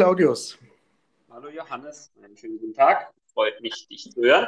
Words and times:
Claudius. 0.00 0.58
Hallo 1.30 1.50
Johannes, 1.50 2.10
einen 2.24 2.34
schönen 2.34 2.58
guten 2.58 2.72
Tag. 2.72 3.12
Freut 3.34 3.60
mich, 3.60 3.86
dich 3.86 4.10
zu 4.10 4.22
hören. 4.22 4.46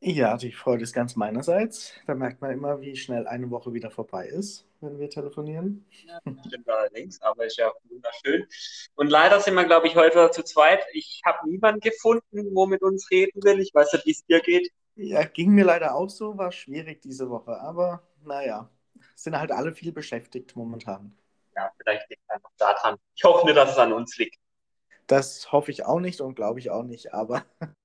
Ja, 0.00 0.38
die 0.38 0.50
Freude 0.50 0.82
ist 0.82 0.94
ganz 0.94 1.14
meinerseits. 1.14 1.92
Da 2.06 2.14
merkt 2.14 2.40
man 2.40 2.52
immer, 2.52 2.80
wie 2.80 2.96
schnell 2.96 3.26
eine 3.26 3.50
Woche 3.50 3.74
wieder 3.74 3.90
vorbei 3.90 4.26
ist, 4.26 4.66
wenn 4.80 4.98
wir 4.98 5.10
telefonieren. 5.10 5.84
Ja, 6.06 6.20
stimmt 6.46 6.66
allerdings, 6.70 7.20
aber 7.20 7.44
ist 7.44 7.58
ja 7.58 7.70
wunderschön. 7.90 8.46
Und 8.94 9.10
leider 9.10 9.40
sind 9.40 9.52
wir, 9.56 9.66
glaube 9.66 9.88
ich, 9.88 9.94
heute 9.94 10.30
zu 10.30 10.42
zweit. 10.42 10.82
Ich 10.94 11.20
habe 11.26 11.50
niemanden 11.50 11.80
gefunden, 11.80 12.54
wo 12.54 12.64
mit 12.64 12.80
uns 12.80 13.10
reden 13.10 13.42
will. 13.44 13.60
Ich 13.60 13.74
weiß 13.74 13.92
nicht, 13.92 14.06
wie 14.06 14.12
es 14.12 14.24
dir 14.24 14.40
geht. 14.40 14.72
Ja, 14.96 15.22
ging 15.24 15.50
mir 15.50 15.66
leider 15.66 15.96
auch 15.96 16.08
so, 16.08 16.38
war 16.38 16.50
schwierig 16.50 17.02
diese 17.02 17.28
Woche, 17.28 17.60
aber 17.60 18.02
naja, 18.22 18.70
sind 19.16 19.38
halt 19.38 19.52
alle 19.52 19.74
viel 19.74 19.92
beschäftigt 19.92 20.56
momentan. 20.56 21.14
Ja, 21.54 21.70
vielleicht 21.76 22.08
liegt 22.08 22.22
es 22.22 22.30
einfach 22.30 22.52
daran. 22.56 22.96
Ich 23.14 23.22
hoffe 23.22 23.44
nicht, 23.44 23.58
dass 23.58 23.70
es 23.70 23.76
an 23.76 23.92
uns 23.92 24.16
liegt. 24.16 24.38
Das 25.06 25.52
hoffe 25.52 25.70
ich 25.70 25.84
auch 25.84 26.00
nicht 26.00 26.20
und 26.20 26.34
glaube 26.34 26.60
ich 26.60 26.70
auch 26.70 26.82
nicht, 26.82 27.12
aber 27.12 27.44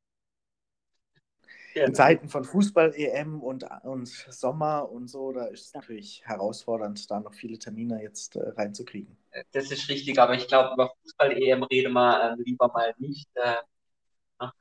genau. 1.73 1.87
in 1.87 1.95
Zeiten 1.95 2.29
von 2.29 2.43
Fußball-EM 2.43 3.41
und, 3.41 3.65
und 3.83 4.07
Sommer 4.07 4.89
und 4.89 5.07
so, 5.09 5.31
da 5.31 5.45
ist 5.45 5.67
es 5.67 5.73
natürlich 5.73 6.21
herausfordernd, 6.25 7.09
da 7.11 7.19
noch 7.19 7.33
viele 7.33 7.59
Termine 7.59 8.01
jetzt 8.01 8.35
äh, 8.35 8.49
reinzukriegen. 8.49 9.17
Das 9.51 9.71
ist 9.71 9.89
richtig, 9.89 10.19
aber 10.19 10.35
ich 10.35 10.47
glaube, 10.47 10.73
über 10.73 10.93
Fußball-EM 11.01 11.63
reden 11.63 11.93
wir 11.93 12.31
äh, 12.37 12.41
lieber 12.41 12.67
mal 12.69 12.93
nicht. 12.97 13.29
Äh, 13.35 13.55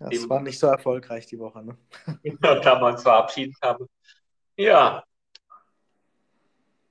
das 0.01 0.29
war 0.29 0.41
nicht 0.41 0.59
so 0.59 0.66
erfolgreich 0.66 1.27
die 1.27 1.38
Woche, 1.38 1.65
ne? 1.65 1.79
da 2.41 2.80
wir 2.80 2.87
uns 2.87 3.02
verabschiedet 3.02 3.57
haben. 3.63 3.87
Ja. 4.57 5.04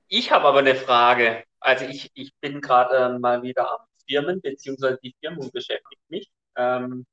Ich 0.08 0.32
habe 0.32 0.46
aber 0.46 0.60
eine 0.60 0.76
Frage. 0.76 1.44
Also 1.60 1.86
ich, 1.86 2.10
ich 2.14 2.34
bin 2.40 2.62
gerade 2.62 3.16
äh, 3.16 3.20
mal 3.20 3.44
wieder 3.44 3.70
am 3.70 3.88
Firmen, 4.08 4.42
beziehungsweise 4.42 5.00
die 5.04 5.16
Firmung 5.20 5.52
beschäftigt 5.52 6.02
mich. 6.10 6.30
Ähm, 6.56 7.06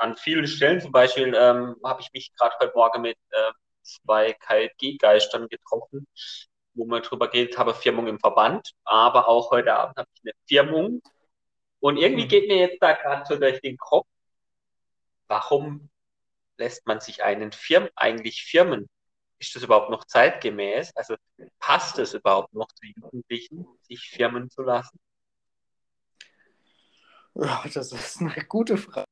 an 0.00 0.16
vielen 0.16 0.46
Stellen, 0.46 0.80
zum 0.80 0.92
Beispiel 0.92 1.34
ähm, 1.34 1.76
habe 1.84 2.00
ich 2.00 2.12
mich 2.12 2.32
gerade 2.36 2.54
heute 2.60 2.72
Morgen 2.74 3.02
mit 3.02 3.18
äh, 3.30 3.52
zwei 3.82 4.32
KLG-Geistern 4.32 5.48
getroffen, 5.48 6.06
wo 6.74 6.84
wir 6.86 7.00
drüber 7.00 7.28
geredet 7.28 7.58
haben, 7.58 7.74
Firmung 7.74 8.06
im 8.06 8.18
Verband, 8.18 8.72
aber 8.84 9.28
auch 9.28 9.50
heute 9.50 9.74
Abend 9.74 9.96
habe 9.96 10.08
ich 10.14 10.22
eine 10.22 10.32
Firmung. 10.46 11.02
Und 11.80 11.96
irgendwie 11.96 12.24
mhm. 12.24 12.28
geht 12.28 12.48
mir 12.48 12.58
jetzt 12.58 12.82
da 12.82 12.92
gerade 12.92 13.24
so 13.26 13.36
durch 13.36 13.60
den 13.60 13.76
Kopf, 13.76 14.06
warum 15.28 15.90
lässt 16.56 16.86
man 16.86 17.00
sich 17.00 17.22
einen 17.22 17.52
Firmen 17.52 17.90
eigentlich 17.94 18.42
firmen? 18.42 18.88
Ist 19.38 19.54
das 19.54 19.62
überhaupt 19.62 19.90
noch 19.90 20.04
zeitgemäß? 20.04 20.90
Also 20.96 21.14
passt 21.60 21.98
es 22.00 22.14
überhaupt 22.14 22.52
noch 22.54 22.68
zu 22.72 22.86
Jugendlichen, 22.86 23.66
sich 23.82 24.10
firmen 24.10 24.50
zu 24.50 24.62
lassen? 24.62 24.98
Ja, 27.38 27.64
das 27.72 27.92
ist 27.92 28.20
eine 28.20 28.34
gute 28.48 28.76
Frage. 28.76 29.06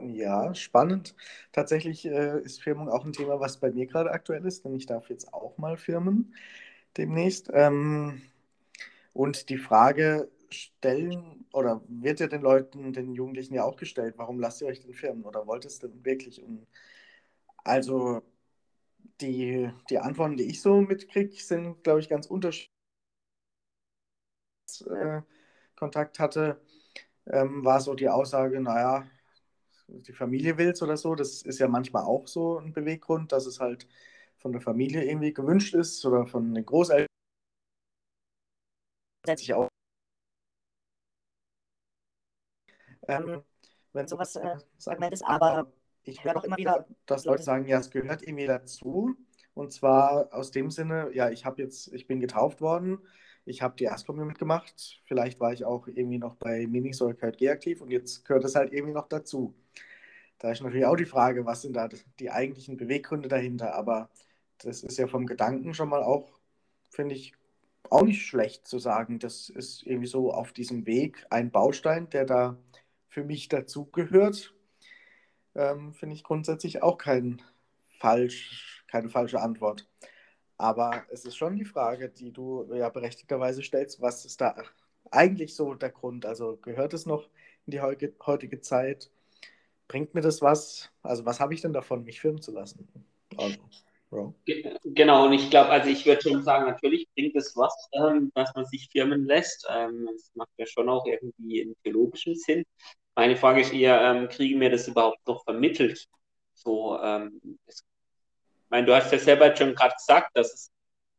Ja, 0.00 0.54
spannend. 0.54 1.14
Tatsächlich 1.52 2.04
äh, 2.06 2.40
ist 2.42 2.62
Firmung 2.62 2.88
auch 2.88 3.04
ein 3.04 3.12
Thema, 3.12 3.40
was 3.40 3.58
bei 3.58 3.70
mir 3.70 3.86
gerade 3.86 4.10
aktuell 4.10 4.44
ist, 4.44 4.64
denn 4.64 4.74
ich 4.74 4.86
darf 4.86 5.08
jetzt 5.08 5.32
auch 5.32 5.56
mal 5.58 5.76
firmen 5.76 6.34
demnächst. 6.96 7.50
Ähm, 7.52 8.22
und 9.14 9.50
die 9.50 9.58
Frage 9.58 10.30
stellen, 10.50 11.46
oder 11.52 11.82
wird 11.88 12.20
ja 12.20 12.28
den 12.28 12.42
Leuten, 12.42 12.92
den 12.92 13.14
Jugendlichen 13.14 13.54
ja 13.54 13.64
auch 13.64 13.76
gestellt, 13.76 14.14
warum 14.18 14.40
lasst 14.40 14.62
ihr 14.62 14.68
euch 14.68 14.80
denn 14.80 14.94
firmen 14.94 15.24
oder 15.24 15.46
wollt 15.46 15.64
es 15.66 15.80
denn 15.80 16.04
wirklich? 16.04 16.42
Und 16.42 16.66
also 17.64 18.22
die, 19.20 19.70
die 19.90 19.98
Antworten, 19.98 20.36
die 20.38 20.44
ich 20.50 20.62
so 20.62 20.80
mitkriege, 20.82 21.34
sind, 21.42 21.84
glaube 21.84 22.00
ich, 22.00 22.08
ganz 22.08 22.26
unterschiedlich. 22.26 22.70
Äh, 24.90 25.22
Kontakt 25.76 26.18
hatte, 26.20 26.60
ähm, 27.26 27.64
war 27.64 27.80
so 27.80 27.94
die 27.94 28.08
Aussage, 28.08 28.60
naja, 28.60 29.06
die 29.88 30.12
Familie 30.12 30.58
will 30.58 30.70
es 30.70 30.82
oder 30.82 30.96
so. 30.96 31.14
Das 31.14 31.42
ist 31.42 31.58
ja 31.58 31.68
manchmal 31.68 32.04
auch 32.04 32.26
so 32.26 32.58
ein 32.58 32.72
Beweggrund, 32.72 33.32
dass 33.32 33.46
es 33.46 33.60
halt 33.60 33.86
von 34.38 34.52
der 34.52 34.60
Familie 34.60 35.04
irgendwie 35.04 35.32
gewünscht 35.32 35.74
ist 35.74 36.04
oder 36.04 36.26
von 36.26 36.54
den 36.54 36.64
Großeltern. 36.64 37.06
Sich 39.36 39.54
auch. 39.54 39.68
Ähm, 43.08 43.42
wenn 43.92 44.06
sowas 44.06 44.36
äh, 44.36 44.56
Argument 44.86 45.14
ist, 45.14 45.24
aber 45.24 45.72
ich 46.02 46.24
höre 46.24 46.36
auch 46.36 46.44
immer 46.44 46.56
wieder, 46.58 46.86
dass 47.06 47.24
Leute 47.24 47.42
sagen, 47.42 47.66
ja, 47.66 47.78
es 47.78 47.90
gehört 47.90 48.22
irgendwie 48.22 48.46
dazu. 48.46 49.14
Und 49.54 49.72
zwar 49.72 50.32
aus 50.34 50.50
dem 50.50 50.70
Sinne, 50.70 51.10
ja, 51.14 51.30
ich 51.30 51.46
habe 51.46 51.62
jetzt, 51.62 51.92
ich 51.92 52.06
bin 52.06 52.20
getauft 52.20 52.60
worden 52.60 52.98
ich 53.44 53.62
habe 53.62 53.76
die 53.76 53.84
Erstkommunion 53.84 54.28
mitgemacht. 54.28 55.00
Vielleicht 55.04 55.40
war 55.40 55.52
ich 55.52 55.64
auch 55.64 55.86
irgendwie 55.86 56.18
noch 56.18 56.36
bei 56.36 56.66
Minis 56.66 57.02
oder 57.02 57.14
KG 57.14 57.50
aktiv 57.50 57.80
und 57.80 57.90
jetzt 57.90 58.24
gehört 58.24 58.44
das 58.44 58.54
halt 58.54 58.72
irgendwie 58.72 58.94
noch 58.94 59.08
dazu. 59.08 59.54
Da 60.38 60.50
ist 60.50 60.62
natürlich 60.62 60.86
auch 60.86 60.96
die 60.96 61.04
Frage, 61.06 61.46
was 61.46 61.62
sind 61.62 61.74
da 61.74 61.88
die 62.18 62.30
eigentlichen 62.30 62.76
Beweggründe 62.76 63.28
dahinter. 63.28 63.74
Aber 63.74 64.10
das 64.58 64.82
ist 64.82 64.98
ja 64.98 65.06
vom 65.06 65.26
Gedanken 65.26 65.74
schon 65.74 65.88
mal 65.88 66.02
auch, 66.02 66.38
finde 66.90 67.14
ich, 67.14 67.34
auch 67.90 68.02
nicht 68.02 68.26
schlecht 68.26 68.66
zu 68.66 68.78
sagen. 68.78 69.18
Das 69.18 69.48
ist 69.48 69.86
irgendwie 69.86 70.06
so 70.06 70.32
auf 70.32 70.52
diesem 70.52 70.86
Weg 70.86 71.26
ein 71.30 71.50
Baustein, 71.50 72.10
der 72.10 72.24
da 72.24 72.58
für 73.08 73.24
mich 73.24 73.48
dazugehört. 73.48 74.54
Ähm, 75.54 75.94
finde 75.94 76.16
ich 76.16 76.24
grundsätzlich 76.24 76.82
auch 76.82 76.98
kein 76.98 77.40
falsch, 78.00 78.84
keine 78.88 79.08
falsche 79.08 79.40
Antwort. 79.40 79.88
Aber 80.56 81.04
es 81.10 81.24
ist 81.24 81.36
schon 81.36 81.56
die 81.56 81.64
Frage, 81.64 82.08
die 82.08 82.32
du 82.32 82.72
ja 82.74 82.88
berechtigterweise 82.88 83.62
stellst, 83.62 84.00
was 84.00 84.24
ist 84.24 84.40
da 84.40 84.56
eigentlich 85.10 85.54
so 85.54 85.74
der 85.74 85.90
Grund? 85.90 86.26
Also 86.26 86.56
gehört 86.62 86.94
es 86.94 87.06
noch 87.06 87.28
in 87.66 87.72
die 87.72 87.80
heutige 87.80 88.60
Zeit? 88.60 89.10
Bringt 89.88 90.14
mir 90.14 90.20
das 90.20 90.42
was? 90.42 90.90
Also 91.02 91.24
was 91.26 91.40
habe 91.40 91.54
ich 91.54 91.60
denn 91.60 91.72
davon, 91.72 92.04
mich 92.04 92.20
filmen 92.20 92.40
zu 92.40 92.52
lassen? 92.52 92.88
Also, 93.36 93.58
Genau, 94.84 95.26
und 95.26 95.32
ich 95.32 95.50
glaube, 95.50 95.70
also 95.70 95.88
ich 95.88 96.06
würde 96.06 96.22
schon 96.22 96.42
sagen, 96.44 96.66
natürlich 96.70 97.08
bringt 97.14 97.34
es 97.34 97.56
was, 97.56 97.74
ähm, 97.92 98.30
dass 98.34 98.54
man 98.54 98.64
sich 98.66 98.88
firmen 98.90 99.24
lässt. 99.26 99.66
Ähm, 99.68 100.08
das 100.12 100.30
macht 100.34 100.50
ja 100.56 100.66
schon 100.66 100.88
auch 100.88 101.04
irgendwie 101.06 101.62
einen 101.62 101.74
theologischen 101.82 102.36
Sinn. 102.36 102.64
Meine 103.16 103.36
Frage 103.36 103.60
ist 103.62 103.72
eher, 103.72 104.00
ähm, 104.02 104.28
kriegen 104.28 104.60
wir 104.60 104.70
das 104.70 104.86
überhaupt 104.86 105.26
noch 105.26 105.42
vermittelt? 105.44 106.06
So, 106.54 106.98
ähm, 107.00 107.40
es 107.66 107.84
meine, 108.74 108.88
du 108.88 108.94
hast 108.94 109.12
ja 109.12 109.18
selber 109.20 109.54
schon 109.54 109.72
gerade 109.76 109.94
gesagt, 109.94 110.36
dass 110.36 110.52
es 110.52 110.72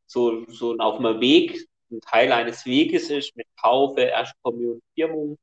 so, 0.07 0.45
so 0.47 0.77
auf 0.77 0.99
einem 0.99 1.21
Weg, 1.21 1.65
ein 1.89 2.01
Teil 2.01 2.33
eines 2.33 2.65
Weges 2.65 3.09
ist 3.09 3.33
mit 3.37 3.47
Taufe, 3.61 4.01
Erstkommunion, 4.01 4.81
Firmung. 4.93 5.37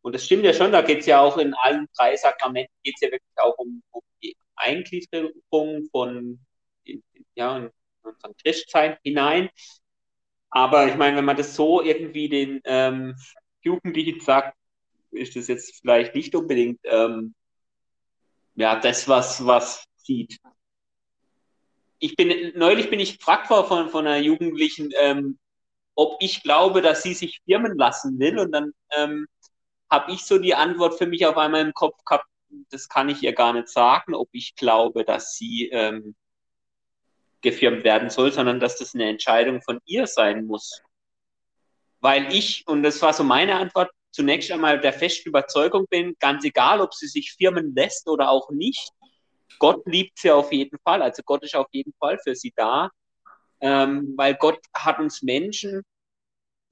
Und 0.00 0.14
das 0.14 0.24
stimmt 0.24 0.44
ja 0.44 0.54
schon, 0.54 0.72
da 0.72 0.80
geht 0.80 1.00
es 1.00 1.06
ja 1.06 1.20
auch 1.20 1.36
in 1.36 1.52
allen 1.52 1.86
drei 1.94 2.16
Sakramenten, 2.16 2.72
geht 2.82 2.94
es 2.94 3.02
ja 3.02 3.10
wirklich 3.10 3.36
auch 3.36 3.54
um, 3.58 3.82
um 3.90 4.00
die 4.22 4.34
Eingliederung 4.56 5.84
von 5.90 6.40
ja, 7.34 7.58
in 7.58 7.70
unseren 8.02 8.34
Christsein 8.42 8.96
hinein. 9.04 9.50
Aber 10.48 10.88
ich 10.88 10.96
meine, 10.96 11.18
wenn 11.18 11.24
man 11.26 11.36
das 11.36 11.54
so 11.54 11.82
irgendwie 11.82 12.30
den 12.30 12.62
ähm, 12.64 13.14
Jugendlichen 13.60 14.20
sagt, 14.20 14.56
ist 15.10 15.36
das 15.36 15.48
jetzt 15.48 15.82
vielleicht 15.82 16.14
nicht 16.14 16.34
unbedingt 16.34 16.80
ähm, 16.84 17.34
ja, 18.54 18.80
das, 18.80 19.06
was, 19.06 19.44
was 19.44 19.84
sieht 19.96 20.40
ich 22.02 22.16
bin, 22.16 22.52
neulich 22.56 22.90
bin 22.90 22.98
ich 22.98 23.18
gefragt 23.18 23.48
worden 23.48 23.68
von, 23.68 23.88
von 23.88 24.06
einer 24.08 24.18
Jugendlichen, 24.18 24.90
ähm, 24.96 25.38
ob 25.94 26.16
ich 26.20 26.42
glaube, 26.42 26.82
dass 26.82 27.04
sie 27.04 27.14
sich 27.14 27.40
firmen 27.44 27.78
lassen 27.78 28.18
will. 28.18 28.40
Und 28.40 28.50
dann 28.50 28.72
ähm, 28.90 29.28
habe 29.88 30.10
ich 30.10 30.24
so 30.24 30.38
die 30.38 30.56
Antwort 30.56 30.98
für 30.98 31.06
mich 31.06 31.24
auf 31.26 31.36
einmal 31.36 31.60
im 31.60 31.72
Kopf 31.72 32.04
gehabt, 32.04 32.26
das 32.70 32.88
kann 32.88 33.08
ich 33.08 33.22
ihr 33.22 33.32
gar 33.32 33.52
nicht 33.52 33.68
sagen, 33.68 34.14
ob 34.14 34.28
ich 34.32 34.56
glaube, 34.56 35.04
dass 35.04 35.36
sie 35.36 35.68
ähm, 35.68 36.16
gefirmt 37.40 37.84
werden 37.84 38.10
soll, 38.10 38.32
sondern 38.32 38.58
dass 38.58 38.76
das 38.78 38.94
eine 38.94 39.08
Entscheidung 39.08 39.62
von 39.62 39.78
ihr 39.84 40.08
sein 40.08 40.46
muss. 40.46 40.82
Weil 42.00 42.34
ich, 42.34 42.64
und 42.66 42.82
das 42.82 43.00
war 43.00 43.12
so 43.12 43.22
meine 43.22 43.54
Antwort, 43.54 43.92
zunächst 44.10 44.50
einmal 44.50 44.80
der 44.80 44.92
festen 44.92 45.28
Überzeugung 45.28 45.86
bin, 45.88 46.16
ganz 46.18 46.44
egal, 46.44 46.80
ob 46.80 46.94
sie 46.94 47.06
sich 47.06 47.32
firmen 47.34 47.76
lässt 47.76 48.08
oder 48.08 48.28
auch 48.28 48.50
nicht, 48.50 48.90
Gott 49.58 49.86
liebt 49.86 50.18
sie 50.18 50.30
auf 50.30 50.52
jeden 50.52 50.78
Fall. 50.80 51.02
Also 51.02 51.22
Gott 51.24 51.42
ist 51.44 51.54
auf 51.54 51.68
jeden 51.72 51.92
Fall 51.98 52.18
für 52.22 52.34
sie 52.34 52.52
da, 52.56 52.90
ähm, 53.60 54.14
weil 54.16 54.34
Gott 54.34 54.58
hat 54.74 54.98
uns 54.98 55.22
Menschen 55.22 55.82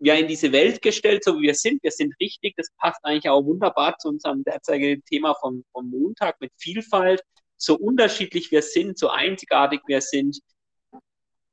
ja 0.00 0.15
in 0.15 0.27
diese 0.29 0.50
Welt 0.53 0.82
gestellt, 0.82 1.25
so 1.25 1.38
wie 1.38 1.43
wir 1.43 1.55
sind. 1.55 1.82
Wir 1.82 1.91
sind 1.91 2.15
richtig. 2.21 2.55
Das 2.56 2.69
passt 2.79 3.05
eigentlich 3.05 3.29
auch 3.29 3.44
wunderbar 3.44 3.97
zu 3.99 4.09
unserem 4.09 4.43
derzeitigen 4.44 5.05
Thema 5.05 5.35
vom, 5.35 5.65
vom 5.73 5.91
Montag 5.91 6.41
mit 6.41 6.53
Vielfalt. 6.56 7.23
So 7.56 7.77
unterschiedlich 7.77 8.50
wir 8.50 8.62
sind, 8.62 8.99
so 8.99 9.11
einzigartig 9.11 9.82
wir 9.87 10.00
sind. 10.00 10.41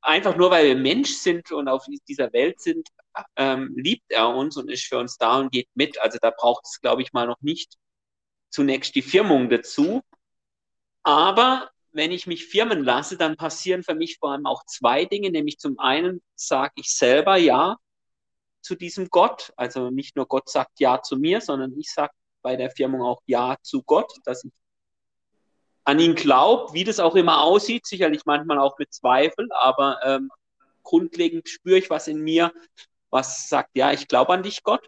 Einfach 0.00 0.36
nur, 0.36 0.50
weil 0.50 0.66
wir 0.66 0.76
Mensch 0.76 1.10
sind 1.10 1.52
und 1.52 1.68
auf 1.68 1.84
dieser 2.08 2.32
Welt 2.32 2.60
sind, 2.60 2.88
ähm, 3.36 3.74
liebt 3.76 4.10
er 4.10 4.28
uns 4.28 4.56
und 4.56 4.70
ist 4.70 4.84
für 4.84 4.98
uns 4.98 5.18
da 5.18 5.38
und 5.40 5.52
geht 5.52 5.68
mit. 5.74 6.00
Also 6.00 6.18
da 6.20 6.30
braucht 6.30 6.64
es, 6.64 6.80
glaube 6.80 7.02
ich, 7.02 7.12
mal 7.12 7.26
noch 7.26 7.40
nicht 7.42 7.74
zunächst 8.48 8.94
die 8.94 9.02
Firmung 9.02 9.50
dazu. 9.50 10.02
Aber 11.02 11.70
wenn 11.92 12.12
ich 12.12 12.26
mich 12.26 12.46
firmen 12.46 12.84
lasse, 12.84 13.16
dann 13.16 13.36
passieren 13.36 13.82
für 13.82 13.94
mich 13.94 14.18
vor 14.18 14.32
allem 14.32 14.46
auch 14.46 14.64
zwei 14.66 15.04
Dinge. 15.04 15.30
Nämlich 15.30 15.58
zum 15.58 15.78
einen 15.78 16.22
sage 16.34 16.72
ich 16.76 16.94
selber 16.94 17.36
ja 17.36 17.76
zu 18.60 18.74
diesem 18.74 19.08
Gott. 19.08 19.52
Also 19.56 19.90
nicht 19.90 20.16
nur 20.16 20.26
Gott 20.26 20.48
sagt 20.48 20.80
Ja 20.80 21.02
zu 21.02 21.16
mir, 21.16 21.40
sondern 21.40 21.78
ich 21.78 21.92
sage 21.92 22.12
bei 22.42 22.56
der 22.56 22.70
Firmung 22.70 23.02
auch 23.02 23.22
Ja 23.26 23.56
zu 23.62 23.82
Gott, 23.82 24.12
dass 24.24 24.44
ich 24.44 24.52
an 25.84 25.98
ihn 26.00 26.14
glaube, 26.14 26.74
wie 26.74 26.84
das 26.84 27.00
auch 27.00 27.14
immer 27.14 27.42
aussieht, 27.42 27.86
sicherlich 27.86 28.26
manchmal 28.26 28.58
auch 28.58 28.78
mit 28.78 28.92
Zweifel, 28.92 29.48
aber 29.52 29.98
ähm, 30.04 30.30
grundlegend 30.82 31.48
spüre 31.48 31.78
ich 31.78 31.88
was 31.88 32.08
in 32.08 32.20
mir, 32.20 32.52
was 33.08 33.48
sagt, 33.48 33.70
ja, 33.74 33.90
ich 33.92 34.06
glaube 34.06 34.34
an 34.34 34.42
dich, 34.42 34.62
Gott. 34.62 34.86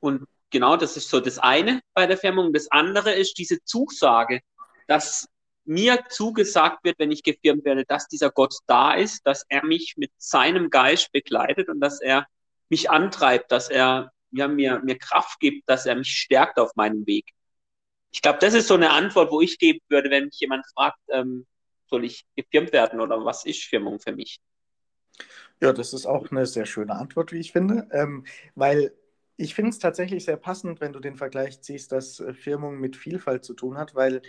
Und 0.00 0.26
genau, 0.48 0.78
das 0.78 0.96
ist 0.96 1.10
so 1.10 1.20
das 1.20 1.38
eine 1.38 1.82
bei 1.92 2.06
der 2.06 2.16
Firmung. 2.16 2.54
Das 2.54 2.70
andere 2.70 3.12
ist 3.12 3.36
diese 3.36 3.62
Zusage, 3.64 4.40
dass 4.86 5.28
mir 5.64 6.04
zugesagt 6.08 6.84
wird, 6.84 6.98
wenn 6.98 7.10
ich 7.10 7.22
gefirmt 7.22 7.64
werde, 7.64 7.84
dass 7.84 8.06
dieser 8.08 8.30
Gott 8.30 8.54
da 8.66 8.94
ist, 8.94 9.26
dass 9.26 9.44
er 9.48 9.64
mich 9.64 9.94
mit 9.96 10.12
seinem 10.16 10.70
Geist 10.70 11.10
begleitet 11.12 11.68
und 11.68 11.80
dass 11.80 12.00
er 12.00 12.26
mich 12.68 12.90
antreibt, 12.90 13.50
dass 13.50 13.68
er 13.68 14.12
ja, 14.30 14.48
mir, 14.48 14.80
mir 14.80 14.98
Kraft 14.98 15.40
gibt, 15.40 15.68
dass 15.68 15.86
er 15.86 15.96
mich 15.96 16.08
stärkt 16.08 16.58
auf 16.58 16.74
meinem 16.76 17.06
Weg. 17.06 17.32
Ich 18.10 18.22
glaube, 18.22 18.38
das 18.40 18.54
ist 18.54 18.68
so 18.68 18.74
eine 18.74 18.90
Antwort, 18.90 19.30
wo 19.30 19.40
ich 19.40 19.58
geben 19.58 19.80
würde, 19.88 20.10
wenn 20.10 20.26
mich 20.26 20.38
jemand 20.40 20.64
fragt, 20.74 20.98
ähm, 21.08 21.46
soll 21.88 22.04
ich 22.04 22.26
gefirmt 22.34 22.72
werden 22.72 23.00
oder 23.00 23.24
was 23.24 23.44
ist 23.44 23.62
Firmung 23.64 24.00
für 24.00 24.12
mich? 24.12 24.40
Ja, 25.60 25.72
das 25.72 25.92
ist 25.92 26.06
auch 26.06 26.30
eine 26.30 26.46
sehr 26.46 26.66
schöne 26.66 26.94
Antwort, 26.94 27.32
wie 27.32 27.38
ich 27.38 27.52
finde, 27.52 27.88
ähm, 27.92 28.24
weil 28.54 28.92
ich 29.36 29.54
finde 29.54 29.70
es 29.70 29.78
tatsächlich 29.78 30.24
sehr 30.24 30.36
passend, 30.36 30.80
wenn 30.80 30.92
du 30.92 31.00
den 31.00 31.16
Vergleich 31.16 31.60
ziehst, 31.60 31.92
dass 31.92 32.20
äh, 32.20 32.34
Firmung 32.34 32.78
mit 32.78 32.96
Vielfalt 32.96 33.44
zu 33.44 33.54
tun 33.54 33.78
hat, 33.78 33.94
weil, 33.94 34.22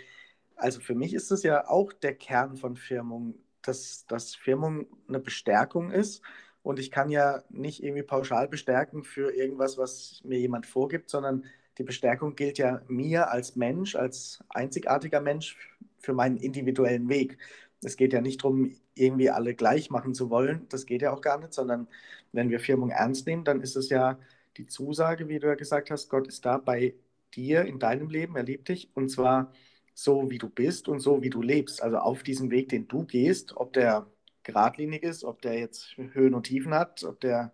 also 0.58 0.80
für 0.80 0.94
mich 0.94 1.14
ist 1.14 1.30
es 1.30 1.42
ja 1.42 1.68
auch 1.68 1.92
der 1.92 2.14
Kern 2.14 2.56
von 2.56 2.76
Firmung, 2.76 3.34
dass, 3.62 4.06
dass 4.06 4.34
Firmung 4.34 4.86
eine 5.08 5.20
Bestärkung 5.20 5.90
ist 5.90 6.22
und 6.62 6.78
ich 6.78 6.90
kann 6.90 7.10
ja 7.10 7.42
nicht 7.48 7.82
irgendwie 7.82 8.02
pauschal 8.02 8.48
bestärken 8.48 9.04
für 9.04 9.32
irgendwas, 9.34 9.78
was 9.78 10.20
mir 10.24 10.38
jemand 10.38 10.66
vorgibt, 10.66 11.10
sondern 11.10 11.44
die 11.78 11.84
Bestärkung 11.84 12.34
gilt 12.34 12.58
ja 12.58 12.82
mir 12.88 13.30
als 13.30 13.56
Mensch, 13.56 13.94
als 13.94 14.42
einzigartiger 14.48 15.20
Mensch 15.20 15.56
für 16.00 16.12
meinen 16.12 16.36
individuellen 16.36 17.08
Weg. 17.08 17.38
Es 17.84 17.96
geht 17.96 18.12
ja 18.12 18.20
nicht 18.20 18.42
darum, 18.42 18.74
irgendwie 18.94 19.30
alle 19.30 19.54
gleich 19.54 19.90
machen 19.90 20.12
zu 20.12 20.28
wollen. 20.30 20.66
Das 20.68 20.86
geht 20.86 21.02
ja 21.02 21.12
auch 21.12 21.20
gar 21.20 21.38
nicht, 21.38 21.54
sondern 21.54 21.86
wenn 22.32 22.50
wir 22.50 22.58
Firmung 22.58 22.90
ernst 22.90 23.26
nehmen, 23.26 23.44
dann 23.44 23.60
ist 23.60 23.76
es 23.76 23.88
ja 23.90 24.18
die 24.56 24.66
Zusage, 24.66 25.28
wie 25.28 25.38
du 25.38 25.46
ja 25.46 25.54
gesagt 25.54 25.90
hast, 25.90 26.08
Gott 26.08 26.26
ist 26.26 26.44
da 26.44 26.58
bei 26.58 26.94
dir 27.34 27.64
in 27.64 27.78
deinem 27.78 28.10
Leben, 28.10 28.36
er 28.36 28.42
liebt 28.42 28.68
dich 28.68 28.90
und 28.94 29.08
zwar 29.08 29.52
so, 29.98 30.30
wie 30.30 30.38
du 30.38 30.48
bist 30.48 30.88
und 30.88 31.00
so, 31.00 31.22
wie 31.22 31.30
du 31.30 31.42
lebst. 31.42 31.82
Also 31.82 31.98
auf 31.98 32.22
diesem 32.22 32.52
Weg, 32.52 32.68
den 32.68 32.86
du 32.86 33.04
gehst, 33.04 33.56
ob 33.56 33.72
der 33.72 34.06
geradlinig 34.44 35.02
ist, 35.02 35.24
ob 35.24 35.42
der 35.42 35.58
jetzt 35.58 35.96
Höhen 35.96 36.34
und 36.34 36.44
Tiefen 36.44 36.72
hat, 36.72 37.02
ob 37.02 37.20
der 37.20 37.52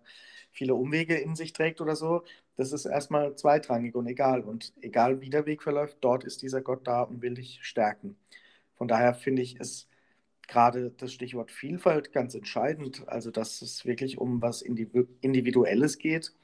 viele 0.53 0.75
Umwege 0.75 1.17
in 1.17 1.37
sich 1.37 1.55
trägt 1.55 1.81
oder 1.81 1.97
so, 1.97 2.23
das 2.57 2.73
ist 2.73 2.85
erstmal 2.85 3.35
zweitrangig 3.35 3.95
und 3.95 4.07
egal. 4.07 4.43
Und 4.43 4.75
egal 4.83 5.23
wie 5.23 5.31
der 5.31 5.47
Weg 5.47 5.63
verläuft, 5.63 5.97
dort 6.03 6.23
ist 6.25 6.43
dieser 6.43 6.61
Gott 6.61 6.87
da 6.87 7.03
und 7.03 7.23
will 7.23 7.33
dich 7.33 7.61
stärken. 7.63 8.19
Von 8.75 8.89
daher 8.89 9.15
finde 9.15 9.41
ich 9.41 9.59
es 9.59 9.89
gerade 10.47 10.91
das 10.91 11.15
Stichwort 11.15 11.51
Vielfalt 11.51 12.13
ganz 12.13 12.35
entscheidend, 12.35 13.09
also 13.09 13.31
dass 13.31 13.63
es 13.63 13.87
wirklich 13.87 14.19
um 14.19 14.43
was 14.43 14.61
Individuelles 14.61 15.97
geht, 15.97 16.35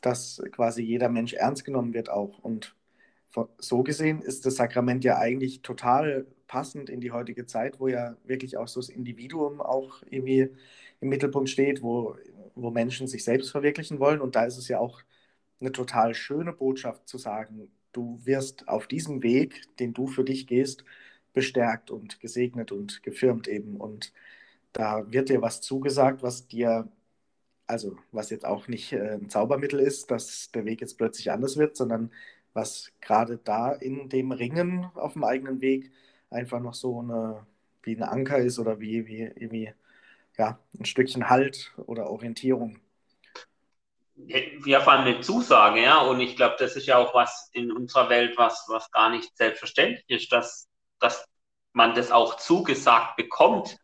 dass 0.00 0.42
quasi 0.50 0.82
jeder 0.82 1.08
Mensch 1.08 1.34
ernst 1.34 1.64
genommen 1.64 1.94
wird 1.94 2.10
auch. 2.10 2.40
Und 2.40 2.74
so 3.58 3.82
gesehen 3.82 4.22
ist 4.22 4.46
das 4.46 4.56
Sakrament 4.56 5.04
ja 5.04 5.18
eigentlich 5.18 5.62
total 5.62 6.26
passend 6.46 6.90
in 6.90 7.00
die 7.00 7.12
heutige 7.12 7.46
Zeit, 7.46 7.80
wo 7.80 7.88
ja 7.88 8.16
wirklich 8.24 8.56
auch 8.56 8.68
so 8.68 8.80
das 8.80 8.88
Individuum 8.88 9.60
auch 9.60 10.02
irgendwie 10.10 10.50
im 11.00 11.08
Mittelpunkt 11.08 11.50
steht, 11.50 11.82
wo, 11.82 12.16
wo 12.54 12.70
Menschen 12.70 13.06
sich 13.06 13.24
selbst 13.24 13.50
verwirklichen 13.50 14.00
wollen. 14.00 14.20
Und 14.20 14.36
da 14.36 14.44
ist 14.44 14.56
es 14.58 14.68
ja 14.68 14.78
auch 14.78 15.02
eine 15.60 15.72
total 15.72 16.14
schöne 16.14 16.52
Botschaft 16.52 17.08
zu 17.08 17.18
sagen, 17.18 17.70
du 17.92 18.20
wirst 18.24 18.68
auf 18.68 18.86
diesem 18.86 19.22
Weg, 19.22 19.76
den 19.78 19.94
du 19.94 20.06
für 20.06 20.24
dich 20.24 20.46
gehst, 20.46 20.84
bestärkt 21.32 21.90
und 21.90 22.20
gesegnet 22.20 22.72
und 22.72 23.02
gefirmt 23.02 23.48
eben. 23.48 23.76
Und 23.78 24.12
da 24.72 25.10
wird 25.12 25.28
dir 25.30 25.42
was 25.42 25.60
zugesagt, 25.60 26.22
was 26.22 26.46
dir, 26.48 26.90
also 27.66 27.96
was 28.12 28.30
jetzt 28.30 28.44
auch 28.46 28.68
nicht 28.68 28.92
äh, 28.92 29.14
ein 29.14 29.30
Zaubermittel 29.30 29.80
ist, 29.80 30.10
dass 30.10 30.50
der 30.52 30.64
Weg 30.64 30.80
jetzt 30.80 30.98
plötzlich 30.98 31.30
anders 31.32 31.56
wird, 31.56 31.76
sondern 31.76 32.12
was 32.56 32.92
gerade 33.00 33.38
da 33.38 33.72
in 33.72 34.08
dem 34.08 34.32
Ringen 34.32 34.86
auf 34.94 35.12
dem 35.12 35.24
eigenen 35.24 35.60
Weg 35.60 35.92
einfach 36.30 36.58
noch 36.60 36.74
so 36.74 37.00
eine, 37.00 37.46
wie 37.82 37.96
ein 37.96 38.02
Anker 38.02 38.38
ist 38.38 38.58
oder 38.58 38.80
wie, 38.80 39.06
wie, 39.06 39.30
wie 39.36 39.72
ja, 40.36 40.58
ein 40.78 40.84
Stückchen 40.84 41.30
Halt 41.30 41.72
oder 41.86 42.10
Orientierung 42.10 42.80
ja, 44.16 44.80
vor 44.80 44.94
allem 44.94 45.06
eine 45.06 45.20
Zusage, 45.20 45.82
ja. 45.82 46.00
Und 46.00 46.20
ich 46.20 46.36
glaube, 46.36 46.56
das 46.58 46.76
ist 46.76 46.86
ja 46.86 46.98
auch 46.98 47.14
was 47.14 47.50
in 47.52 47.70
unserer 47.70 48.08
Welt, 48.08 48.36
was, 48.36 48.64
was 48.68 48.90
gar 48.90 49.10
nicht 49.10 49.36
selbstverständlich 49.36 50.08
ist, 50.08 50.32
dass, 50.32 50.68
dass 51.00 51.26
man 51.72 51.94
das 51.94 52.10
auch 52.10 52.36
zugesagt 52.36 53.16
bekommt, 53.16 53.76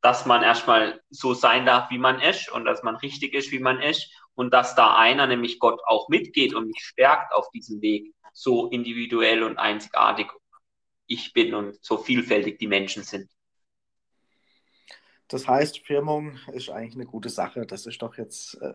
dass 0.00 0.26
man 0.26 0.42
erstmal 0.42 1.00
so 1.10 1.34
sein 1.34 1.66
darf, 1.66 1.90
wie 1.90 1.98
man 1.98 2.20
ist 2.20 2.50
und 2.50 2.64
dass 2.64 2.82
man 2.82 2.96
richtig 2.96 3.34
ist, 3.34 3.50
wie 3.50 3.58
man 3.58 3.80
ist 3.80 4.10
und 4.34 4.52
dass 4.52 4.74
da 4.74 4.96
einer, 4.96 5.26
nämlich 5.26 5.58
Gott, 5.58 5.80
auch 5.86 6.08
mitgeht 6.08 6.54
und 6.54 6.66
mich 6.68 6.82
stärkt 6.82 7.32
auf 7.32 7.50
diesem 7.50 7.80
Weg, 7.80 8.12
so 8.32 8.68
individuell 8.68 9.42
und 9.42 9.58
einzigartig 9.58 10.30
ich 11.06 11.32
bin 11.32 11.54
und 11.54 11.84
so 11.84 11.98
vielfältig 11.98 12.58
die 12.58 12.66
Menschen 12.66 13.02
sind. 13.02 13.30
Das 15.28 15.48
heißt, 15.48 15.80
Firmung 15.80 16.38
ist 16.52 16.70
eigentlich 16.70 16.94
eine 16.94 17.06
gute 17.06 17.28
Sache. 17.28 17.66
Das 17.66 17.86
ist 17.86 18.02
doch 18.02 18.16
jetzt 18.16 18.54
äh, 18.60 18.74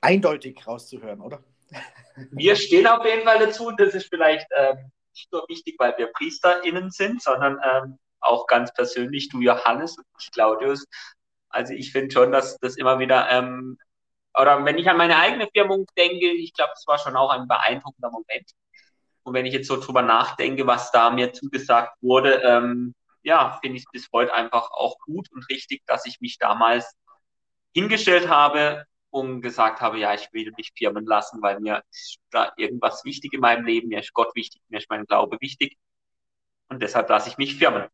eindeutig 0.00 0.66
rauszuhören, 0.66 1.20
oder? 1.20 1.42
Wir 2.30 2.56
stehen 2.56 2.86
auf 2.86 3.04
jeden 3.04 3.24
Fall 3.24 3.38
dazu. 3.38 3.70
Das 3.72 3.94
ist 3.94 4.08
vielleicht 4.08 4.46
ähm, 4.56 4.90
nicht 5.14 5.32
nur 5.32 5.44
wichtig, 5.48 5.76
weil 5.78 5.94
wir 5.98 6.06
PriesterInnen 6.12 6.90
sind, 6.90 7.22
sondern 7.22 7.58
ähm, 7.64 7.98
auch 8.20 8.46
ganz 8.46 8.72
persönlich, 8.72 9.28
du 9.28 9.40
Johannes 9.40 9.98
und 9.98 10.06
ich 10.18 10.30
Claudius. 10.30 10.86
Also 11.48 11.72
ich 11.72 11.92
finde 11.92 12.12
schon, 12.12 12.32
dass 12.32 12.58
das 12.58 12.76
immer 12.76 12.98
wieder, 12.98 13.28
ähm, 13.30 13.78
oder 14.40 14.64
wenn 14.64 14.78
ich 14.78 14.88
an 14.88 14.96
meine 14.96 15.16
eigene 15.16 15.48
Firmung 15.52 15.86
denke, 15.96 16.26
ich 16.32 16.52
glaube, 16.54 16.72
es 16.74 16.86
war 16.86 16.98
schon 16.98 17.16
auch 17.16 17.30
ein 17.30 17.48
beeindruckender 17.48 18.10
Moment. 18.10 18.50
Und 19.22 19.34
wenn 19.34 19.46
ich 19.46 19.54
jetzt 19.54 19.68
so 19.68 19.78
drüber 19.78 20.02
nachdenke, 20.02 20.66
was 20.66 20.90
da 20.92 21.10
mir 21.10 21.32
zugesagt 21.32 21.96
wurde, 22.00 22.42
ähm, 22.42 22.94
ja, 23.22 23.58
finde 23.60 23.76
ich 23.76 23.84
es 23.84 23.90
bis 23.92 24.08
heute 24.12 24.32
einfach 24.34 24.70
auch 24.70 24.98
gut 25.00 25.30
und 25.32 25.48
richtig, 25.50 25.82
dass 25.86 26.06
ich 26.06 26.20
mich 26.20 26.38
damals 26.38 26.96
hingestellt 27.74 28.28
habe, 28.28 28.84
und 29.10 29.40
gesagt 29.42 29.80
habe, 29.80 29.98
ja, 29.98 30.14
ich 30.14 30.28
will 30.32 30.52
mich 30.56 30.72
firmen 30.76 31.04
lassen, 31.04 31.42
weil 31.42 31.60
mir 31.60 31.82
ist 31.90 32.18
da 32.30 32.52
irgendwas 32.56 33.04
wichtig 33.04 33.32
in 33.32 33.40
meinem 33.40 33.64
Leben, 33.64 33.88
mir 33.88 34.00
ist 34.00 34.14
Gott 34.14 34.34
wichtig, 34.34 34.62
mir 34.68 34.78
ist 34.78 34.88
mein 34.88 35.04
Glaube 35.04 35.36
wichtig 35.40 35.76
und 36.68 36.80
deshalb 36.80 37.08
lasse 37.08 37.28
ich 37.28 37.36
mich 37.36 37.56
firmen. 37.56 37.88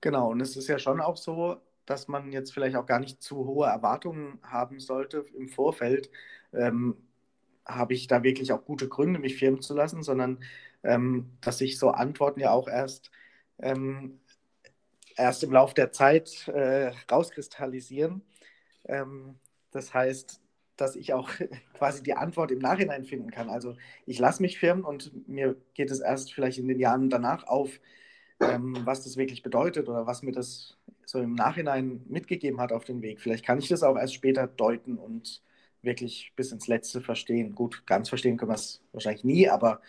Genau, 0.00 0.30
und 0.30 0.40
es 0.40 0.56
ist 0.56 0.68
ja 0.68 0.78
schon 0.78 1.00
auch 1.00 1.16
so, 1.16 1.60
dass 1.88 2.06
man 2.06 2.32
jetzt 2.32 2.52
vielleicht 2.52 2.76
auch 2.76 2.86
gar 2.86 3.00
nicht 3.00 3.22
zu 3.22 3.46
hohe 3.46 3.66
Erwartungen 3.66 4.38
haben 4.42 4.78
sollte 4.78 5.24
im 5.34 5.48
Vorfeld. 5.48 6.10
Ähm, 6.52 6.96
habe 7.64 7.94
ich 7.94 8.06
da 8.06 8.22
wirklich 8.22 8.52
auch 8.52 8.64
gute 8.64 8.88
Gründe, 8.88 9.18
mich 9.18 9.36
firmen 9.38 9.62
zu 9.62 9.74
lassen, 9.74 10.02
sondern 10.02 10.38
ähm, 10.82 11.30
dass 11.40 11.58
sich 11.58 11.78
so 11.78 11.90
Antworten 11.90 12.40
ja 12.40 12.50
auch 12.50 12.68
erst, 12.68 13.10
ähm, 13.58 14.20
erst 15.16 15.42
im 15.44 15.52
Laufe 15.52 15.74
der 15.74 15.90
Zeit 15.90 16.46
äh, 16.48 16.92
rauskristallisieren. 17.10 18.22
Ähm, 18.84 19.36
das 19.70 19.94
heißt, 19.94 20.42
dass 20.76 20.94
ich 20.94 21.14
auch 21.14 21.30
quasi 21.74 22.02
die 22.02 22.14
Antwort 22.14 22.50
im 22.50 22.58
Nachhinein 22.58 23.06
finden 23.06 23.30
kann. 23.30 23.48
Also 23.48 23.76
ich 24.04 24.18
lasse 24.18 24.42
mich 24.42 24.58
firmen 24.58 24.84
und 24.84 25.26
mir 25.26 25.56
geht 25.74 25.90
es 25.90 26.00
erst 26.00 26.34
vielleicht 26.34 26.58
in 26.58 26.68
den 26.68 26.78
Jahren 26.80 27.08
danach 27.08 27.44
auf, 27.46 27.80
ähm, 28.40 28.76
was 28.84 29.04
das 29.04 29.16
wirklich 29.16 29.42
bedeutet 29.42 29.88
oder 29.88 30.06
was 30.06 30.22
mir 30.22 30.32
das 30.32 30.77
so 31.08 31.20
im 31.20 31.34
Nachhinein 31.34 32.02
mitgegeben 32.08 32.60
hat 32.60 32.72
auf 32.72 32.84
den 32.84 33.02
Weg. 33.02 33.20
Vielleicht 33.20 33.44
kann 33.44 33.58
ich 33.58 33.68
das 33.68 33.82
auch 33.82 33.96
erst 33.96 34.14
später 34.14 34.46
deuten 34.46 34.98
und 34.98 35.42
wirklich 35.82 36.32
bis 36.36 36.52
ins 36.52 36.68
Letzte 36.68 37.00
verstehen. 37.00 37.54
Gut, 37.54 37.86
ganz 37.86 38.08
verstehen 38.08 38.36
können 38.36 38.50
wir 38.50 38.56
es 38.56 38.82
wahrscheinlich 38.92 39.24
nie, 39.24 39.48
aber 39.48 39.80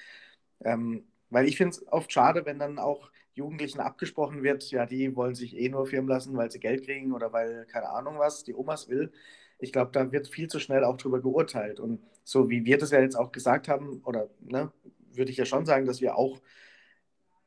ähm, 0.63 1.05
weil 1.29 1.47
ich 1.47 1.57
finde 1.57 1.71
es 1.71 1.87
oft 1.91 2.11
schade, 2.11 2.45
wenn 2.45 2.59
dann 2.59 2.79
auch 2.79 3.11
Jugendlichen 3.33 3.79
abgesprochen 3.79 4.43
wird, 4.43 4.69
ja, 4.71 4.85
die 4.85 5.15
wollen 5.15 5.35
sich 5.35 5.57
eh 5.57 5.69
nur 5.69 5.87
firmen 5.87 6.09
lassen, 6.09 6.37
weil 6.37 6.51
sie 6.51 6.59
Geld 6.59 6.85
kriegen 6.85 7.13
oder 7.13 7.33
weil, 7.33 7.65
keine 7.65 7.89
Ahnung 7.89 8.17
was, 8.19 8.43
die 8.43 8.53
Omas 8.53 8.89
will 8.89 9.11
ich 9.59 9.73
glaube, 9.73 9.91
da 9.91 10.11
wird 10.11 10.27
viel 10.27 10.47
zu 10.47 10.59
schnell 10.59 10.83
auch 10.83 10.97
drüber 10.97 11.21
geurteilt. 11.21 11.79
Und 11.79 12.01
so 12.23 12.49
wie 12.49 12.65
wir 12.65 12.77
das 12.77 12.91
ja 12.91 13.01
jetzt 13.01 13.15
auch 13.15 13.31
gesagt 13.31 13.67
haben, 13.67 14.01
oder 14.05 14.29
ne, 14.39 14.71
würde 15.13 15.31
ich 15.31 15.37
ja 15.37 15.45
schon 15.45 15.65
sagen, 15.65 15.85
dass 15.85 16.01
wir 16.01 16.15
auch 16.15 16.41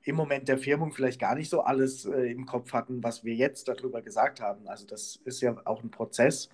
im 0.05 0.17
Moment 0.17 0.49
der 0.49 0.59
Firmung 0.59 0.93
vielleicht 0.93 1.21
gar 1.21 1.35
nicht 1.35 1.51
so 1.51 1.63
alles 1.63 2.05
äh, 2.05 2.31
im 2.31 2.47
Kopf 2.47 2.73
hatten, 2.73 3.03
was 3.03 3.25
wir 3.25 3.35
jetzt 3.35 3.69
darüber 3.69 4.03
gesagt 4.03 4.41
haben. 4.41 4.69
Also 4.69 4.87
das 4.87 5.17
ist 5.25 5.41
ja 5.41 5.57
auch 5.65 5.83
ein 5.83 5.91
Prozess, 5.91 6.51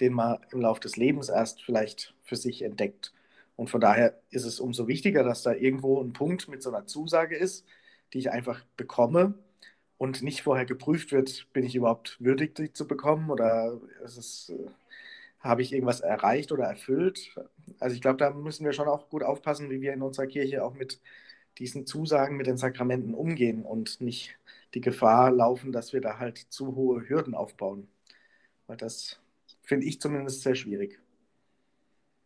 den 0.00 0.12
man 0.12 0.38
im 0.52 0.60
Laufe 0.60 0.80
des 0.80 0.96
Lebens 0.96 1.28
erst 1.28 1.62
vielleicht 1.62 2.14
für 2.22 2.36
sich 2.36 2.62
entdeckt. 2.62 3.12
Und 3.56 3.68
von 3.68 3.80
daher 3.80 4.20
ist 4.30 4.44
es 4.44 4.58
umso 4.58 4.88
wichtiger, 4.88 5.22
dass 5.22 5.42
da 5.42 5.52
irgendwo 5.52 6.00
ein 6.02 6.12
Punkt 6.12 6.48
mit 6.48 6.62
so 6.62 6.70
einer 6.70 6.86
Zusage 6.86 7.36
ist, 7.36 7.66
die 8.12 8.18
ich 8.18 8.30
einfach 8.30 8.64
bekomme 8.76 9.34
und 9.98 10.22
nicht 10.22 10.42
vorher 10.42 10.64
geprüft 10.64 11.12
wird, 11.12 11.46
bin 11.52 11.64
ich 11.64 11.76
überhaupt 11.76 12.16
würdig, 12.20 12.54
die 12.54 12.72
zu 12.72 12.86
bekommen 12.86 13.30
oder 13.30 13.78
es 14.02 14.48
äh, 14.48 14.70
habe 15.40 15.62
ich 15.62 15.72
irgendwas 15.72 16.00
erreicht 16.00 16.52
oder 16.52 16.64
erfüllt? 16.64 17.34
Also 17.78 17.94
ich 17.94 18.02
glaube, 18.02 18.18
da 18.18 18.30
müssen 18.30 18.64
wir 18.64 18.72
schon 18.72 18.88
auch 18.88 19.08
gut 19.08 19.22
aufpassen, 19.22 19.70
wie 19.70 19.80
wir 19.80 19.92
in 19.92 20.02
unserer 20.02 20.26
Kirche 20.26 20.64
auch 20.64 20.74
mit 20.74 21.00
diesen 21.58 21.86
Zusagen, 21.86 22.36
mit 22.36 22.46
den 22.46 22.56
Sakramenten 22.56 23.14
umgehen 23.14 23.64
und 23.64 24.00
nicht 24.00 24.36
die 24.74 24.80
Gefahr 24.80 25.30
laufen, 25.30 25.72
dass 25.72 25.92
wir 25.92 26.00
da 26.00 26.18
halt 26.18 26.38
zu 26.38 26.74
hohe 26.76 27.08
Hürden 27.08 27.34
aufbauen. 27.34 27.88
Weil 28.66 28.76
das 28.76 29.20
finde 29.62 29.86
ich 29.86 30.00
zumindest 30.00 30.42
sehr 30.42 30.54
schwierig. 30.54 31.00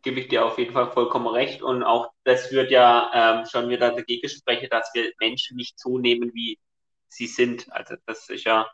Gebe 0.03 0.19
ich 0.19 0.27
dir 0.27 0.45
auf 0.45 0.57
jeden 0.59 0.73
Fall 0.73 0.91
vollkommen 0.91 1.27
recht. 1.27 1.63
Und 1.63 1.83
auch 1.83 2.11
das 2.23 2.51
wird 2.51 2.69
ja 2.69 3.11
ähm, 3.13 3.45
schon 3.45 3.69
wieder 3.69 3.91
dagegen 3.91 4.29
sprechen, 4.29 4.67
dass 4.69 4.91
wir 4.93 5.11
Menschen 5.19 5.57
nicht 5.57 5.79
so 5.79 5.97
nehmen, 5.97 6.31
wie 6.33 6.59
sie 7.07 7.27
sind. 7.27 7.71
Also 7.71 7.95
das 8.05 8.29
ist 8.29 8.43
ja 8.43 8.69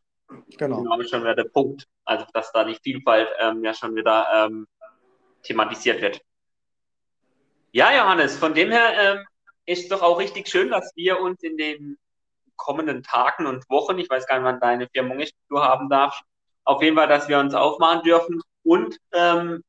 genau, 0.57 0.83
genau 0.83 1.03
schon 1.03 1.21
wieder 1.21 1.35
der 1.35 1.45
Punkt. 1.45 1.87
Also 2.03 2.25
dass 2.33 2.51
da 2.51 2.65
die 2.65 2.77
Vielfalt 2.83 3.29
ähm, 3.39 3.63
ja 3.63 3.73
schon 3.73 3.95
wieder 3.95 4.27
ähm, 4.33 4.67
thematisiert 5.43 6.01
wird. 6.01 6.21
Ja, 7.71 7.95
Johannes, 7.95 8.37
von 8.37 8.53
dem 8.53 8.69
her 8.71 8.93
ähm, 8.99 9.25
ist 9.65 9.91
doch 9.91 10.01
auch 10.01 10.19
richtig 10.19 10.47
schön, 10.47 10.69
dass 10.69 10.91
wir 10.95 11.19
uns 11.19 11.41
in 11.43 11.57
den 11.57 11.97
kommenden 12.55 13.03
Tagen 13.03 13.47
und 13.47 13.67
Wochen, 13.69 13.97
ich 13.99 14.09
weiß 14.09 14.27
gar 14.27 14.37
nicht, 14.37 14.45
wann 14.45 14.59
deine 14.59 14.87
Firmung 14.89 15.19
ist, 15.19 15.33
du 15.49 15.59
haben 15.59 15.89
darfst, 15.89 16.21
auf 16.63 16.81
jeden 16.81 16.95
Fall, 16.95 17.07
dass 17.07 17.27
wir 17.27 17.39
uns 17.39 17.53
aufmachen 17.53 18.03
dürfen 18.03 18.41
und 18.63 18.97
ähm, 19.13 19.63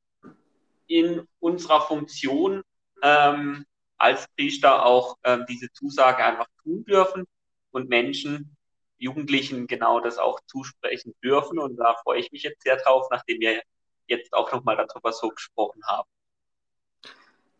in 0.86 1.26
unserer 1.40 1.80
Funktion 1.80 2.62
ähm, 3.02 3.64
als 3.96 4.26
Priester 4.36 4.84
auch 4.84 5.16
ähm, 5.24 5.46
diese 5.48 5.72
Zusage 5.72 6.22
einfach 6.24 6.46
tun 6.62 6.84
dürfen 6.84 7.24
und 7.70 7.88
Menschen, 7.88 8.56
Jugendlichen 8.98 9.66
genau 9.66 10.00
das 10.00 10.18
auch 10.18 10.40
zusprechen 10.46 11.14
dürfen. 11.22 11.58
Und 11.58 11.76
da 11.76 11.94
freue 12.02 12.20
ich 12.20 12.30
mich 12.30 12.42
jetzt 12.44 12.62
sehr 12.62 12.76
drauf, 12.76 13.08
nachdem 13.10 13.40
wir 13.40 13.62
jetzt 14.06 14.32
auch 14.32 14.52
nochmal 14.52 14.76
darüber 14.76 15.12
so 15.12 15.28
gesprochen 15.28 15.82
haben. 15.86 16.08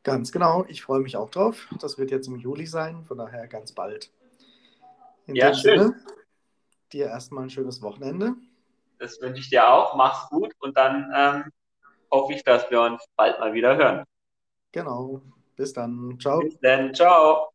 Ganz 0.03 0.33
genau, 0.33 0.65
ich 0.69 0.83
freue 0.83 1.01
mich 1.01 1.17
auch 1.17 1.31
drauf. 1.31 1.69
Das 1.81 1.97
wird 1.97 2.11
jetzt 2.11 2.27
im 2.27 2.37
Juli 2.37 2.67
sein, 2.67 3.05
von 3.05 3.19
daher 3.19 3.47
ganz 3.47 3.73
bald. 3.73 4.11
In 5.27 5.37
ja, 5.37 5.55
schön. 5.55 5.79
Sinne, 5.79 5.97
dir 6.93 7.07
erstmal 7.07 7.45
ein 7.45 7.51
schönes 7.51 7.81
Wochenende. 7.83 8.35
Das 8.99 9.21
wünsche 9.21 9.41
ich 9.41 9.51
dir 9.51 9.69
auch. 9.69 9.95
Mach's 9.97 10.29
gut 10.29 10.53
und 10.59 10.77
dann 10.77 11.11
ähm, 11.15 11.45
hoffe 12.11 12.33
ich, 12.33 12.43
dass 12.43 12.71
wir 12.71 12.81
uns 12.83 13.05
bald 13.17 13.39
mal 13.39 13.53
wieder 13.53 13.77
hören. 13.77 14.05
Genau. 14.73 15.23
Bis 15.57 15.73
dann. 15.73 16.19
Ciao. 16.21 16.41
Bis 16.41 16.59
dann. 16.61 16.95
Ciao. 16.95 17.52